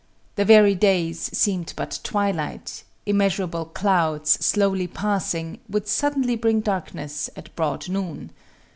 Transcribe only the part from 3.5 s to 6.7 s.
clouds, slowly passing, would suddenly bring